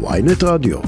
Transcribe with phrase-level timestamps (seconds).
[0.00, 0.78] ויינט רדיו.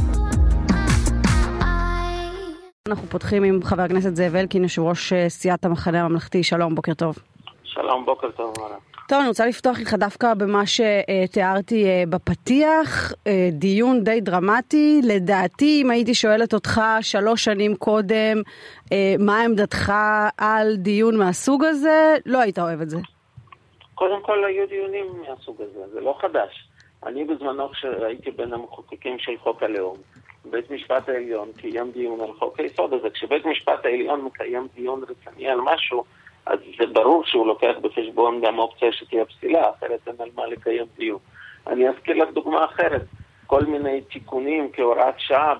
[2.88, 6.42] אנחנו פותחים עם חבר הכנסת זאב אלקין, יושב ראש אה, סיעת המחנה הממלכתי.
[6.42, 7.18] שלום, בוקר טוב.
[7.64, 8.54] שלום, בוקר טוב.
[9.08, 15.00] טוב, אני רוצה לפתוח איתך דווקא במה שתיארתי אה, בפתיח, אה, דיון די דרמטי.
[15.04, 18.42] לדעתי, אם הייתי שואלת אותך שלוש שנים קודם,
[19.18, 19.92] מה עמדתך
[20.38, 22.98] על דיון מהסוג הזה, לא היית אוהב את זה.
[23.94, 26.70] קודם כל היו דיונים מהסוג הזה, זה לא חדש.
[27.06, 29.96] אני בזמנו, כשהייתי בין המחוקקים של חוק הלאום,
[30.44, 33.10] בית משפט העליון קיים דיון על חוק היסוד הזה.
[33.10, 36.04] כשבית משפט העליון מקיים דיון רציני על משהו,
[36.46, 40.86] אז זה ברור שהוא לוקח בחשבון גם אופציה שתהיה פסילה, אחרת אין על מה לקיים
[40.96, 41.18] דיון.
[41.66, 43.02] אני אזכיר לך דוגמה אחרת.
[43.46, 45.54] כל מיני תיקונים כהוראת שעה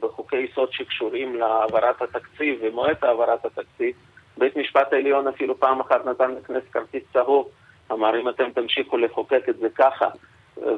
[0.00, 3.96] בחוקי יסוד שקשורים להעברת התקציב ומועד העברת התקציב.
[4.38, 7.48] בית משפט העליון אפילו פעם אחת נתן לכנסת כרטיס צהוב,
[7.92, 10.08] אמר אם אתם תמשיכו לחוקק את זה ככה,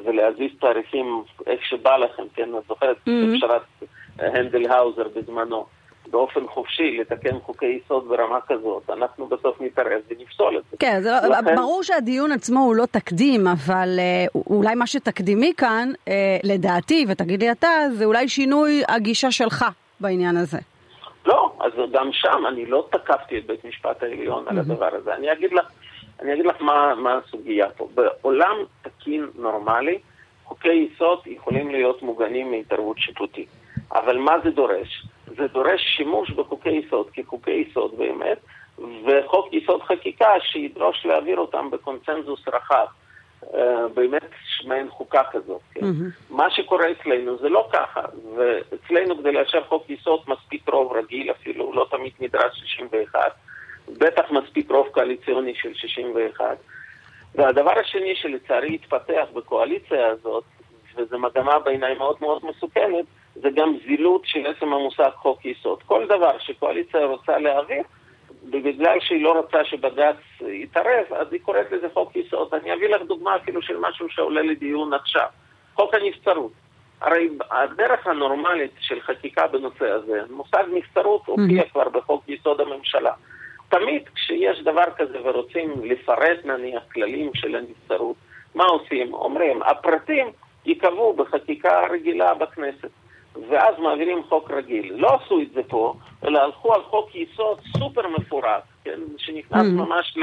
[0.05, 3.37] ולהזיז תאריכים איך שבא לכם, כן, את זוכרת את mm-hmm.
[3.37, 3.61] פשרת
[4.19, 5.65] הנדל האוזר בזמנו,
[6.11, 10.77] באופן חופשי לתקן חוקי יסוד ברמה כזאת, אנחנו בסוף נתערב ונפסול את זה.
[10.79, 11.55] כן, זה לא, לכן...
[11.55, 16.13] ברור שהדיון עצמו הוא לא תקדים, אבל אה, אולי מה שתקדימי כאן, אה,
[16.43, 19.65] לדעתי, ותגיד לי אתה, זה אולי שינוי הגישה שלך
[19.99, 20.57] בעניין הזה.
[21.25, 24.51] לא, אז גם שם אני לא תקפתי את בית משפט העליון mm-hmm.
[24.51, 25.15] על הדבר הזה.
[25.15, 25.65] אני אגיד לך,
[26.21, 27.87] אני אגיד לך מה, מה הסוגיה פה.
[27.95, 29.99] בעולם תקין נורמלי,
[30.43, 33.49] חוקי יסוד יכולים להיות מוגנים מהתערבות שיפוטית.
[33.91, 35.07] אבל מה זה דורש?
[35.37, 38.37] זה דורש שימוש בחוקי יסוד כחוקי יסוד באמת,
[38.77, 42.85] וחוק יסוד חקיקה שידרוש להעביר אותם בקונצנזוס רחב.
[43.43, 43.57] Uh,
[43.93, 44.29] באמת
[44.65, 45.61] מעין חוקה כזאת.
[45.73, 45.81] כן?
[45.81, 46.33] Mm-hmm.
[46.35, 48.01] מה שקורה אצלנו זה לא ככה,
[48.35, 53.19] ואצלנו כדי לאשר חוק יסוד מספיק רוב רגיל אפילו, לא תמיד נדרש 61,
[53.87, 56.57] בטח מספיק רוב קואליציוני של 61.
[57.35, 60.43] והדבר השני שלצערי התפתח בקואליציה הזאת,
[60.95, 65.83] וזו מגמה בעיניי מאוד מאוד מסוכנת, זה גם זילות של עצם המושג חוק יסוד.
[65.83, 67.83] כל דבר שקואליציה רוצה להעביר,
[68.43, 72.53] בגלל שהיא לא רוצה שבג"ץ יתערב, אז היא קוראת לזה חוק יסוד.
[72.53, 75.27] אני אביא לך דוגמה אפילו של משהו שעולה לדיון עכשיו.
[75.75, 76.51] חוק הנבצרות.
[77.01, 81.69] הרי הדרך הנורמלית של חקיקה בנושא הזה, מושג נבצרות הופיע mm-hmm.
[81.69, 83.11] כבר בחוק יסוד הממשלה.
[83.69, 88.15] תמיד כשיש דבר כזה ורוצים לפרט נניח כללים של הנבצרות,
[88.55, 89.13] מה עושים?
[89.13, 90.27] אומרים, הפרטים
[90.65, 92.89] ייקבעו בחקיקה רגילה בכנסת.
[93.49, 94.93] ואז מעבירים חוק רגיל.
[94.95, 95.93] לא עשו את זה פה,
[96.25, 99.71] אלא הלכו על חוק יסוד סופר מפורט, כן, שנכנס mm.
[99.71, 100.17] ממש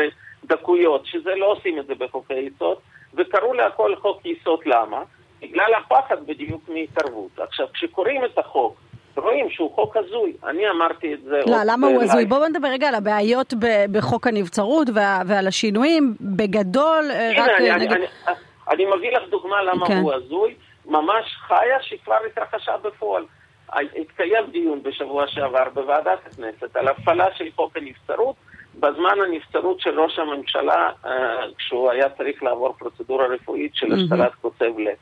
[0.45, 2.77] לדקויות, שזה לא עושים את זה בחוקי יסוד,
[3.15, 5.03] וקראו להכל חוק יסוד למה?
[5.43, 7.39] בגלל הפחד בדיוק מהתערבות.
[7.39, 8.77] עכשיו, כשקוראים את החוק,
[9.17, 10.33] רואים שהוא חוק הזוי.
[10.47, 11.41] אני אמרתי את זה...
[11.47, 12.25] לא, למה הוא הזוי?
[12.25, 13.55] בואו נדבר רגע על הבעיות
[13.93, 14.89] בחוק הנבצרות
[15.27, 16.15] ועל השינויים.
[16.21, 17.93] בגדול, אה, רק אני, נגיד...
[17.93, 18.35] אני, אני,
[18.71, 19.97] אני מביא לך דוגמה למה כן.
[19.97, 20.55] הוא הזוי.
[20.87, 23.25] ממש חיה שכבר התרחשה בפועל.
[23.73, 28.37] התקיים דיון בשבוע שעבר בוועדת הכנסת על הפעלה של חוק הנבצרות
[28.75, 31.11] בזמן הנבצרות של ראש הממשלה אה,
[31.59, 34.97] כשהוא היה צריך לעבור פרוצדורה רפואית של השתלת קוצב לב.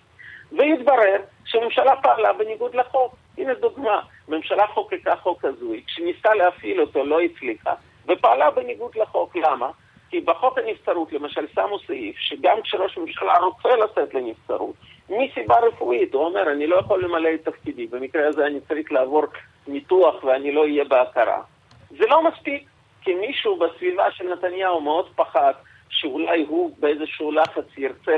[0.59, 3.15] והתברר שהממשלה פעלה בניגוד לחוק.
[3.39, 7.75] הנה דוגמה, ממשלה חוקקה חוק הזוי, כשניסתה להפעיל אותו לא הצליחה,
[8.09, 9.37] ופעלה בניגוד לחוק.
[9.37, 9.71] למה?
[10.11, 14.75] כי בחוק הנבצרות למשל שמו סעיף שגם כשראש ממשלה רוצה לצאת לנבצרות,
[15.09, 19.25] מסיבה רפואית, הוא אומר, אני לא יכול למלא את תפקידי, במקרה הזה אני צריך לעבור
[19.67, 21.43] ניתוח ואני לא אהיה בהכרה.
[21.91, 22.69] זה לא מספיק,
[23.03, 25.53] כי מישהו בסביבה של נתניהו מאוד פחד
[25.89, 28.17] שאולי הוא באיזשהו לחץ ירצה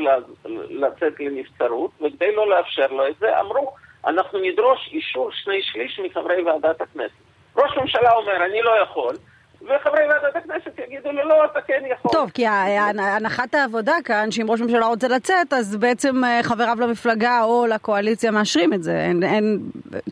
[0.70, 3.72] לצאת לנבצרות, וכדי לא לאפשר לו את זה, אמרו,
[4.06, 7.14] אנחנו נדרוש אישור שני שליש מחברי ועדת הכנסת.
[7.56, 9.14] ראש ממשלה אומר, אני לא יכול,
[9.62, 12.12] וחברי ועדת הכנסת יגידו לו, לא, אתה כן יכול.
[12.12, 17.42] טוב, כי הנחת העבודה כאן, שאם ראש ממשלה רוצה לצאת, אז בעצם אה, חבריו למפלגה
[17.42, 19.00] או לקואליציה מאשרים את זה.
[19.00, 19.58] אין, אין,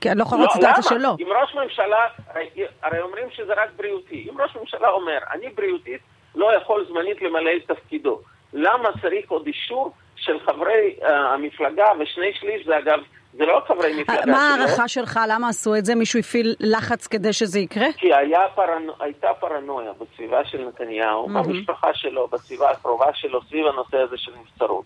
[0.01, 1.17] כי אני לא יכולה לראות סיטואציה שלא.
[1.21, 2.07] אם ראש ממשלה,
[2.83, 4.29] הרי אומרים שזה רק בריאותי.
[4.33, 6.01] אם ראש ממשלה אומר, אני בריאותית,
[6.35, 8.21] לא יכול זמנית למלא את תפקידו.
[8.53, 12.99] למה צריך עוד אישור של חברי uh, המפלגה, ושני שליש זה אגב
[13.33, 14.33] זה לא חברי מפלגה שלו.
[14.33, 15.21] מה ההערכה שלך?
[15.29, 15.95] למה עשו את זה?
[15.95, 17.87] מישהו הפעיל לחץ כדי שזה יקרה?
[17.97, 18.87] כי היה פרנ...
[19.01, 21.49] הייתה פרנויה בסביבה של נתניהו, mm-hmm.
[21.49, 24.85] במשפחה שלו, בסביבה הקרובה שלו, סביב הנושא הזה של נבצרות.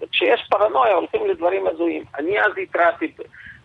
[0.00, 2.04] וכשיש פרנויה הולכים לדברים הזויים.
[2.18, 3.12] אני אז התרעתי,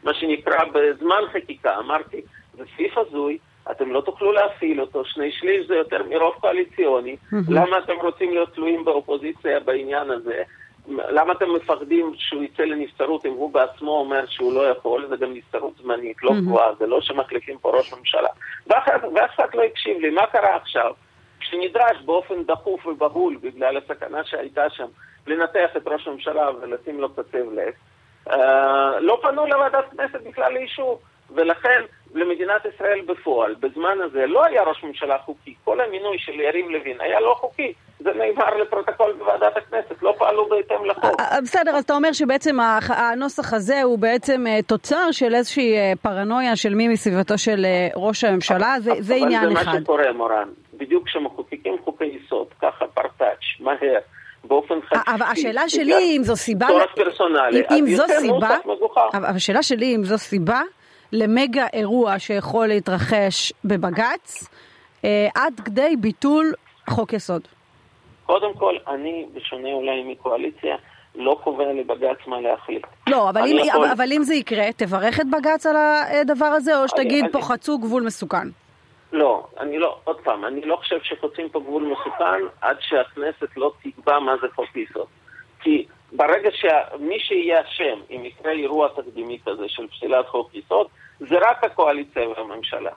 [0.04, 2.22] מה שנקרא, בזמן חקיקה, אמרתי,
[2.58, 3.38] זה סעיף הזוי,
[3.72, 7.36] אתם לא תוכלו להפעיל אותו, שני שליש זה יותר מרוב קואליציוני, mm-hmm.
[7.50, 10.44] למה אתם רוצים להיות תלויים באופוזיציה בעניין הזה?
[10.88, 15.08] למה אתם מפחדים שהוא יצא לנבצרות אם הוא בעצמו אומר שהוא לא יכול?
[15.08, 18.30] זה גם נבצרות זמנית, לא קבועה, זה לא שמחליפים פה ראש ממשלה.
[18.68, 20.94] ואף אחד לא הקשיב לי, מה קרה עכשיו?
[21.40, 24.88] כשנדרש באופן דחוף ובהול, בגלל הסכנה שהייתה שם,
[25.28, 27.74] לנתח את ראש הממשלה ולשים לו קצב לב,
[28.28, 31.82] לא לא פנו לוועדת כנסת בכלל לאישור, ולכן
[32.14, 35.56] למדינת ישראל בפועל, בזמן הזה לא היה ראש ממשלה חוקי.
[35.64, 37.74] כל המינוי של יריב לוין היה לא חוקי.
[38.04, 41.20] זה נאמר לפרוטוקול בוועדת הכנסת, לא פעלו בהתאם לחוק.
[41.20, 42.58] אה, אה, בסדר, אז אתה אומר שבעצם
[42.90, 47.66] הנוסח הזה הוא בעצם אה, תוצר של איזושהי פרנויה של מי מסביבתו של
[47.96, 49.62] ראש הממשלה, זה, זה עניין אחד.
[49.62, 50.50] אבל זה מה שקורה, מורן.
[50.74, 54.00] בדיוק כשמחוקקים חוקי יסוד, ככה פרטאץ', מהר.
[54.44, 55.12] באופן חצי.
[55.16, 56.68] אבל השאלה שלי אם זו סיבה...
[56.68, 58.58] צורך פרסונלי, אם זו סיבה...
[59.14, 60.62] אבל השאלה שלי אם זו סיבה
[61.12, 64.50] למגה אירוע שיכול להתרחש בבג"ץ,
[65.36, 66.54] עד כדי ביטול
[66.90, 67.48] חוק יסוד.
[68.26, 70.76] קודם כל, אני, בשונה אולי מקואליציה,
[71.16, 72.84] לא קובע לבג"ץ מה להחליט.
[73.10, 73.88] לא, אבל אם, יכול...
[73.88, 75.76] אבל אם זה יקרה, תברך את בג"ץ על
[76.22, 77.48] הדבר הזה, או שתגיד אני, פה אני...
[77.48, 78.48] חצו גבול מסוכן?
[79.12, 83.72] לא, אני לא, עוד פעם, אני לא חושב שחוצים פה גבול מסוכן עד שהכנסת לא
[83.84, 85.08] תקבע מה זה חוק יסוד.
[85.62, 90.88] כי ברגע שמי שיהיה אשם אם יקרה אירוע תקדימי כזה של פסילת חוק יסוד,
[91.20, 92.92] זה רק הקואליציה והממשלה.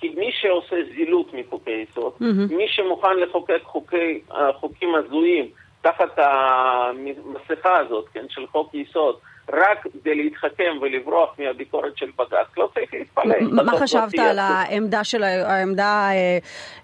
[0.00, 2.54] כי מי שעושה זילות מחוקי יסוד, mm-hmm.
[2.54, 5.48] מי שמוכן לחוקק חוקי, אה, חוקים הזויים
[5.80, 9.16] תחת המסכה הזאת, כן, של חוק יסוד,
[9.52, 13.34] רק כדי להתחכם ולברוח מהביקורת של בג"ץ, לא צריך להתפלא.
[13.40, 16.38] מה לא חשבת על העמדה של, העמדה, אה,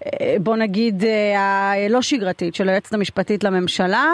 [0.07, 1.05] אה, בוא נגיד,
[1.37, 4.05] הלא שגרתית של היועצת המשפטית לממשלה,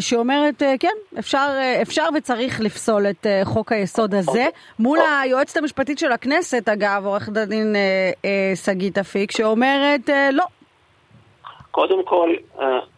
[0.00, 1.48] שאומרת, כן, אפשר,
[1.82, 4.50] אפשר וצריך לפסול את חוק היסוד הזה, אוקיי.
[4.78, 5.14] מול אוקיי.
[5.22, 7.76] היועצת המשפטית של הכנסת, אגב, עורכת הדין
[8.54, 10.44] שגית אפיק, שאומרת, לא.
[11.70, 12.34] קודם כל,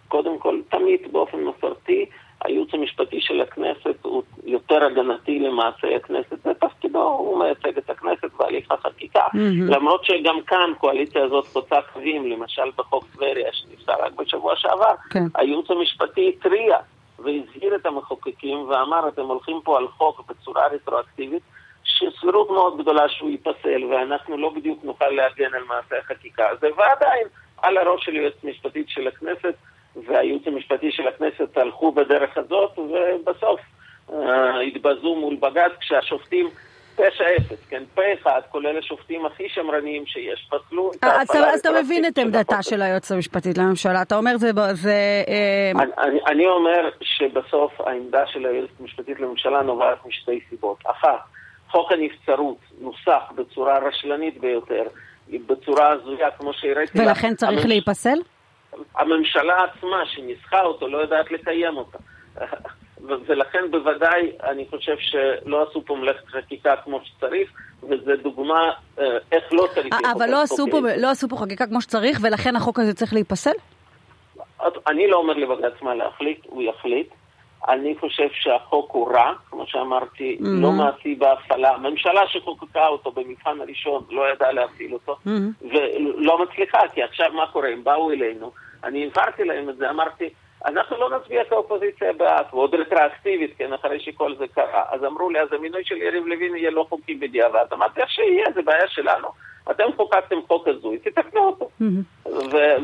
[0.09, 2.07] קודם כל, תמיד באופן מסורתי,
[2.45, 8.33] הייעוץ המשפטי של הכנסת הוא יותר הגנתי למעשה הכנסת, זה תפקידו, הוא מייצג את הכנסת
[8.39, 9.27] בהליך החקיקה.
[9.27, 9.75] Mm-hmm.
[9.75, 14.95] למרות שגם כאן קואליציה הזאת חוצה קווים, למשל בחוק טבריה שנפסל רק בשבוע שעבר.
[15.11, 15.25] כן.
[15.35, 16.77] הייעוץ המשפטי התריע
[17.19, 21.43] והזהיר את המחוקקים ואמר, אתם הולכים פה על חוק בצורה רטרואקטיבית,
[21.85, 27.27] שסבירות מאוד גדולה שהוא ייפסל, ואנחנו לא בדיוק נוכל להגן על מעשה החקיקה הזה, ועדיין,
[27.63, 29.55] על הראש של יועצת משפטית של הכנסת,
[29.97, 33.61] והייעוץ המשפטי של הכנסת הלכו בדרך הזאת, ובסוף
[34.13, 36.49] אה, התבזו מול בג"ץ כשהשופטים
[36.99, 41.53] תשע אפס, כן, פה אחד, כולל השופטים הכי שמרניים שיש, פסלו את ההפעלה...
[41.53, 44.51] אז אתה מבין את עמדתה של היועצת המשפטית לממשלה, אתה אומר זה...
[44.73, 45.73] זה אה...
[46.05, 50.79] אני, אני אומר שבסוף העמדה של היועצת המשפטית לממשלה נובעת משתי סיבות.
[50.87, 51.21] אחת,
[51.71, 54.83] חוק הנבצרות נוסח בצורה רשלנית ביותר,
[55.47, 57.07] בצורה הזויה, כמו שהראיתי לך.
[57.07, 57.67] ולכן צריך.
[57.67, 58.19] להיפסל?
[58.95, 61.99] הממשלה עצמה שניסחה אותו לא יודעת לקיים אותה.
[63.27, 67.51] ולכן בוודאי אני חושב שלא עשו פה מלאכת חקיקה כמו שצריך,
[67.83, 69.95] וזו דוגמה אה, איך לא צריך...
[70.17, 73.51] אבל לא עשו, פה, לא עשו פה חקיקה כמו שצריך, ולכן החוק הזה צריך להיפסל?
[74.87, 77.09] אני לא אומר לבג"ץ מה להחליט, הוא יחליט.
[77.69, 80.47] אני חושב שהחוק הוא רע, כמו שאמרתי, mm-hmm.
[80.47, 81.75] לא מעשי בהפעלה.
[81.75, 85.67] הממשלה שחוקקה אותו במבחן הראשון לא ידעה להפעיל אותו, mm-hmm.
[85.73, 87.69] ולא מצליחה, כי עכשיו מה קורה?
[87.69, 88.53] הם באו אלינו,
[88.89, 90.29] אני הבהרתי להם את זה, אמרתי,
[90.67, 94.85] אנחנו לא נצביע כאופוזיציה בעד, ועוד רטרואקטיבית, כן, אחרי שכל זה קרה.
[94.91, 97.65] אז אמרו לי, אז המינוי של יריב לוין יהיה לא חוקי בדיעבד.
[97.73, 99.29] אמרתי, איך שיהיה, זה בעיה שלנו.
[99.71, 101.69] אתם חוקקתם חוק הזוי, תתקנו אותו.
[101.81, 102.29] Mm-hmm.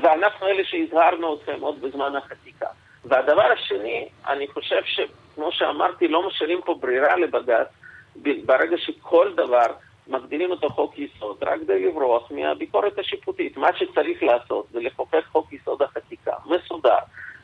[0.03, 2.67] ואנחנו אלה שהזהרנו אתכם עוד בזמן החקיקה.
[3.05, 7.67] והדבר השני, אני חושב שכמו שאמרתי, לא משאירים פה ברירה לבג"ץ,
[8.47, 9.67] ברגע שכל דבר
[10.09, 13.57] מגדילים אותו חוק יסוד, רק כדי לברוח מהביקורת השיפוטית.
[13.57, 16.99] מה שצריך לעשות זה לחוקק חוק יסוד החקיקה, מסודר,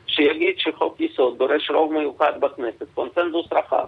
[0.07, 3.85] שיגיד שחוק יסוד דורש רוב מיוחד בכנסת, קונצנזוס רחב,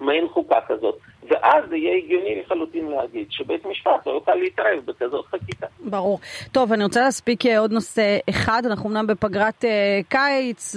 [0.00, 0.98] מעין חוקה כזאת,
[1.30, 5.66] ואז זה יהיה הגיוני לחלוטין להגיד שבית משפט לא יוכל להתערב בכזאת חקיקה.
[5.84, 6.18] ברור.
[6.52, 9.66] טוב, אני רוצה להספיק אה, עוד נושא אחד, אנחנו אמנם בפגרת uh,
[10.08, 10.76] קיץ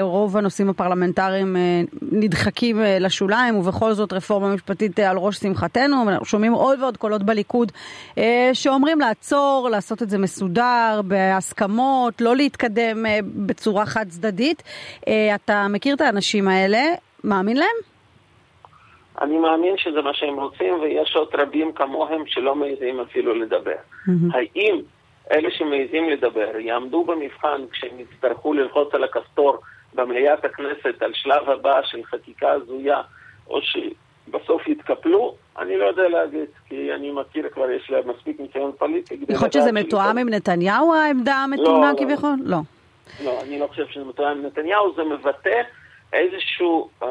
[0.00, 6.08] ורוב הנושאים הפרלמנטריים uh, נדחקים uh, לשוליים ובכל זאת רפורמה משפטית uh, על ראש שמחתנו,
[6.08, 7.72] אנחנו שומעים עוד ועוד קולות בליכוד
[8.14, 8.18] uh,
[8.52, 13.08] שאומרים לעצור, לעשות את זה מסודר, בהסכמות, לא להתקדם uh,
[13.46, 14.62] בצורה חד צדדית.
[15.00, 16.82] Uh, אתה מכיר את האנשים האלה,
[17.24, 17.97] מאמין להם?
[19.22, 23.72] אני מאמין שזה מה שהם רוצים, ויש עוד רבים כמוהם שלא מעזים אפילו לדבר.
[23.72, 24.36] Mm-hmm.
[24.36, 24.80] האם
[25.32, 29.58] אלה שמעזים לדבר יעמדו במבחן כשהם יצטרכו ללחוץ על הכפתור
[29.94, 33.00] במליאת הכנסת על שלב הבא של חקיקה הזויה,
[33.46, 35.34] או שבסוף יתקפלו?
[35.58, 39.14] אני לא יודע להגיד, כי אני מכיר כבר, יש להם מספיק ניסיון פוליטי.
[39.28, 42.34] יכול להיות שזה מתואם עם נתניהו, העמדה המתונה לא, כביכול?
[42.44, 42.58] לא.
[43.24, 45.62] לא, אני לא חושב שזה מתואם עם נתניהו, זה מבטא
[46.12, 47.06] איזשהו uh,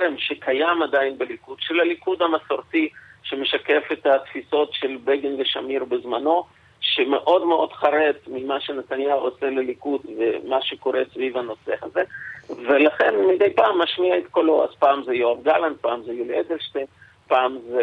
[0.00, 2.88] זרם שקיים עדיין בליכוד, של הליכוד המסורתי,
[3.22, 6.44] שמשקף את התפיסות של בגין ושמיר בזמנו,
[6.80, 12.02] שמאוד מאוד חרד ממה שנתניהו עושה לליכוד ומה שקורה סביב הנושא הזה,
[12.48, 16.86] ולכן מדי פעם משמיע את קולו, אז פעם זה יואב גלנט, פעם זה יולי אדלשטיין,
[17.28, 17.82] פעם זה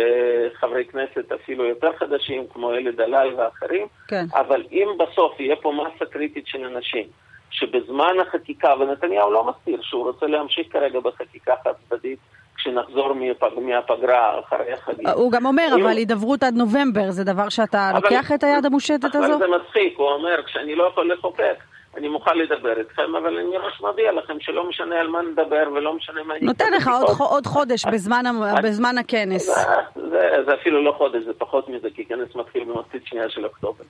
[0.54, 4.26] חברי כנסת אפילו יותר חדשים, כמו אלי דלל ואחרים, כן.
[4.34, 7.08] אבל אם בסוף יהיה פה מסה קריטית של אנשים,
[7.54, 12.20] שבזמן החקיקה, ונתניהו לא מסתיר שהוא רוצה להמשיך כרגע בחקיקה חד צדדית,
[12.56, 13.50] כשנחזור מהפג...
[13.62, 15.08] מהפגרה אחרי החגים.
[15.08, 15.84] הוא גם אומר, אם...
[15.84, 18.00] אבל הידברות עד נובמבר זה דבר שאתה אבל...
[18.04, 19.36] לוקח את היד המושטת אבל הזו?
[19.36, 21.58] אבל זה מצחיק, הוא אומר, כשאני לא יכול לחוקק,
[21.98, 25.94] אני מוכן לדבר איתכם, אבל אני מראש מודיע לכם שלא משנה על מה נדבר ולא
[25.94, 26.34] משנה מה...
[26.42, 28.24] נותן לך עוד, עוד חודש בזמן,
[28.64, 29.46] בזמן הכנס.
[29.46, 29.62] זה,
[30.10, 33.84] זה, זה אפילו לא חודש, זה פחות מזה, כי כנס מתחיל במחצית שנייה של אוקטובר.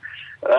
[0.45, 0.49] Uh,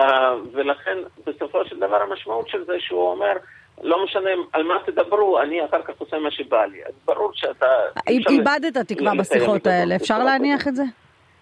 [0.51, 3.33] ולכן, בסופו של דבר המשמעות של זה שהוא אומר,
[3.81, 6.85] לא משנה על מה תדברו, אני אחר כך עושה מה שבא לי.
[6.85, 7.67] אז ברור שאתה...
[8.07, 10.83] איבדת תקווה בשיחות האלה, אפשר להניח את זה?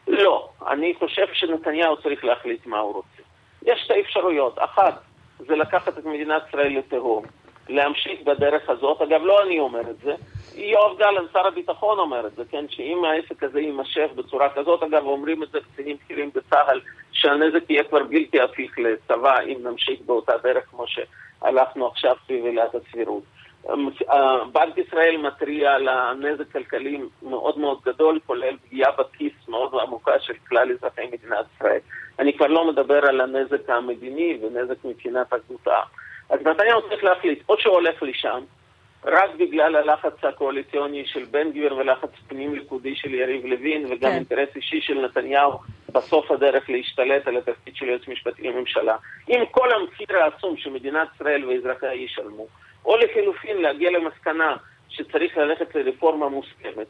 [0.07, 3.21] לא, אני חושב שנתניהו צריך להחליט מה הוא רוצה.
[3.65, 4.55] יש שתי אפשרויות.
[4.59, 5.01] אחת,
[5.39, 7.25] זה לקחת את מדינת ישראל לתהום,
[7.69, 9.01] להמשיך בדרך הזאת.
[9.01, 10.15] אגב, לא אני אומר את זה,
[10.55, 15.05] יואב גלנט, שר הביטחון אומר את זה, כן, שאם העסק הזה יימשך בצורה כזאת, אגב,
[15.05, 20.33] אומרים את זה קצינים בכירים בצה"ל, שהנזק יהיה כבר בלתי הפיך לצבא אם נמשיך באותה
[20.43, 23.23] דרך כמו שהלכנו עכשיו סביב עילת הסבירות.
[24.51, 30.33] בנק ישראל מתריע על הנזק כלכלי מאוד מאוד גדול, כולל פגיעה בכיס מאוד עמוקה של
[30.47, 31.79] כלל אזרחי מדינת ישראל.
[32.19, 35.87] אני כבר לא מדבר על הנזק המדיני ונזק מבחינת אחדות העם.
[36.29, 38.39] אז נתניהו צריך להחליט, או שהוא הולך לשם,
[39.05, 44.15] רק בגלל הלחץ הקואליציוני של בן גביר ולחץ פנים ליכודי של יריב לוין וגם כן.
[44.15, 45.51] אינטרס אישי של נתניהו
[45.91, 48.95] בסוף הדרך להשתלט על התפקיד של יועץ משפטי לממשלה.
[49.27, 52.47] עם כל המחיר העצום שמדינת ישראל ואזרחיה ישלמו,
[52.85, 54.55] או לחילופין להגיע למסקנה
[54.89, 56.87] שצריך ללכת לרפורמה מוסכמת.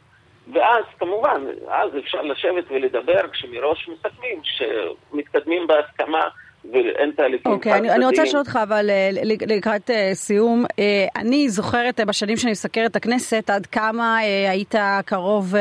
[0.53, 6.27] ואז כמובן, אז אפשר לשבת ולדבר כשמראש מסכמים שמתקדמים בהסכמה
[6.71, 9.09] ואין תהליכים אוקיי, okay, אני, אני רוצה לשאול אותך, אבל אה,
[9.47, 10.79] לקראת uh, סיום, uh,
[11.15, 14.17] אני זוכרת בשנים שאני מסקרת את הכנסת, עד כמה
[14.49, 15.53] היית קרוב,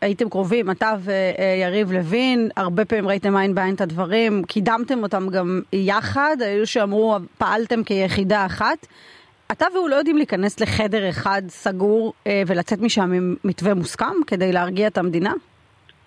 [0.00, 5.60] הייתם קרובים, אתה ויריב לוין, הרבה פעמים ראיתם עין בעין את הדברים, קידמתם אותם גם
[5.72, 8.86] יחד, היו שאמרו, פעלתם כיחידה אחת.
[9.52, 14.52] אתה והוא לא יודעים להיכנס לחדר אחד סגור אה, ולצאת משם עם מתווה מוסכם כדי
[14.52, 15.32] להרגיע את המדינה?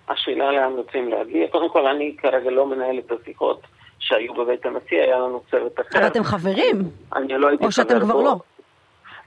[0.08, 1.48] השאלה לאן רוצים להגיע.
[1.48, 3.60] קודם כל, אני כרגע לא מנהל את השיחות
[3.98, 5.98] שהיו בבית הנשיא, היה לנו צוות אחר.
[5.98, 6.76] אבל אתם חברים?
[7.16, 8.36] אני לא הייתי או שאתם כבר לא?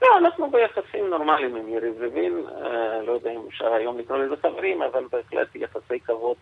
[0.02, 4.34] לא, אנחנו ביחסים נורמליים עם יריב לוין, אה, לא יודע אם אפשר היום לקרוא לזה
[4.42, 6.36] חברים, אבל בהחלט יחסי כבוד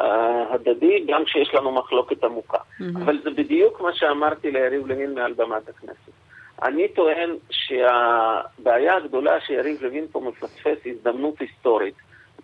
[0.00, 2.58] אה, הדדי, גם כשיש לנו מחלוקת עמוקה.
[2.58, 2.84] Mm-hmm.
[3.04, 6.29] אבל זה בדיוק מה שאמרתי ליריב לוין מעל במת הכנסת.
[6.62, 11.94] אני טוען שהבעיה הגדולה שיריב לוין פה מפספס הזדמנות היסטורית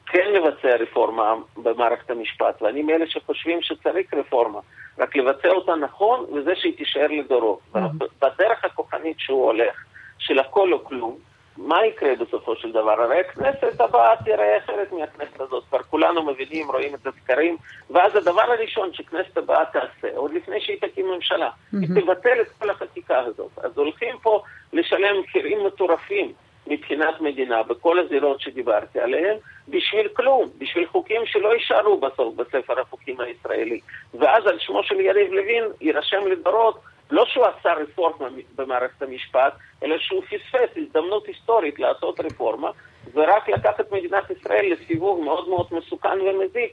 [0.06, 4.60] כן לבצע רפורמה במערכת המשפט, ואני מאלה שחושבים שצריך רפורמה,
[4.98, 7.58] רק לבצע אותה נכון וזה שהיא תישאר לדורות.
[7.74, 8.04] Mm-hmm.
[8.22, 9.84] בדרך הכוחנית שהוא הולך,
[10.18, 11.16] של הכל או כלום,
[11.58, 13.02] מה יקרה בסופו של דבר?
[13.02, 17.56] הרי הכנסת הבאה תראה אחרת מהכנסת הזאת, כבר כולנו מבינים, רואים את הסקרים,
[17.90, 21.76] ואז הדבר הראשון שכנסת הבאה תעשה, עוד לפני שהיא תקים ממשלה, mm-hmm.
[21.80, 23.50] היא תבטל את כל החקיקה הזאת.
[23.56, 26.32] אז הולכים פה לשלם מחירים מטורפים
[26.66, 29.36] מבחינת מדינה בכל הזירות שדיברתי עליהן,
[29.68, 33.80] בשביל כלום, בשביל חוקים שלא יישארו בסוף בספר החוקים הישראלי.
[34.14, 39.98] ואז על שמו של יריב לוין יירשם לדורות לא שהוא עשה רפורמה במערכת המשפט, אלא
[39.98, 42.70] שהוא פספס הזדמנות היסטורית לעשות רפורמה,
[43.14, 46.72] ורק לקח את מדינת ישראל לסיבוב מאוד מאוד מסוכן ומזיק.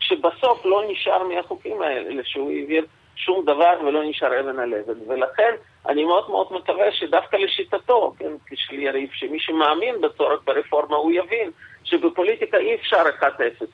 [0.00, 5.10] כשבסוף לא נשאר מהחוקים האלה שהוא העביר שום דבר ולא נשאר אבן על אבן.
[5.10, 5.54] ולכן
[5.88, 11.50] אני מאוד מאוד מקווה שדווקא לשיטתו, כן, של יריב, שמי שמאמין בצורך ברפורמה הוא יבין
[11.84, 13.24] שבפוליטיקה אי אפשר 1-0,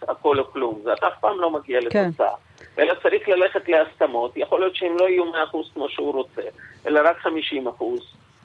[0.09, 2.09] הכל או כלום, זה אף פעם לא מגיע כן.
[2.09, 2.35] לתוצאה.
[2.79, 5.37] אלא צריך ללכת להסכמות, יכול להיות שהם לא יהיו 100%
[5.75, 6.43] כמו שהוא רוצה,
[6.87, 7.29] אלא רק 50%,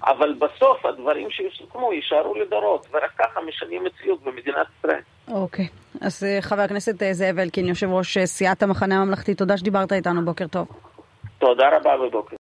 [0.03, 5.01] אבל בסוף הדברים שיסוכמו יישארו לדורות, ורק ככה משנים מציאות במדינת ישראל.
[5.27, 5.67] אוקיי,
[6.01, 9.93] אז אה, חבר הכנסת אה, זאב אלקין, יושב ראש אה, סיעת המחנה הממלכתי, תודה שדיברת
[9.93, 10.67] איתנו, בוקר טוב.
[11.39, 12.35] תודה רבה ובוקר.